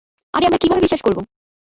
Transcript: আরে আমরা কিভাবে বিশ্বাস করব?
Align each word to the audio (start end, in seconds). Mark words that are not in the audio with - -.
আরে 0.33 0.45
আমরা 0.47 0.61
কিভাবে 0.61 0.81
বিশ্বাস 0.81 1.01
করব? 1.03 1.17